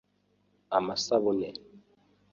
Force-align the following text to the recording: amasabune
amasabune 0.77 1.49